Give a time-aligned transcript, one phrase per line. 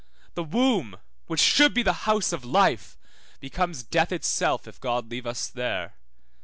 [0.33, 0.97] The womb,
[1.27, 2.97] which should be the house of life,
[3.39, 5.93] becomes death itself if God leave us there.